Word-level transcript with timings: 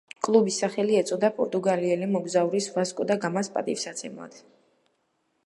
კლუბის 0.27 0.55
სახელი 0.61 0.95
ეწოდა 1.01 1.29
პორტუგალიელი 1.35 2.07
მოგზაურის 2.15 2.71
ვასკო 2.79 3.07
და 3.13 3.19
გამას 3.27 3.53
პატივსაცემად. 3.59 4.43